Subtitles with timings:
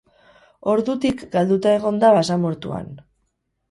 [0.73, 2.95] Ordutik, galduta egon da basamortuan.